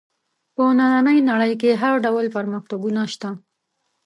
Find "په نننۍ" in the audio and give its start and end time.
0.55-1.19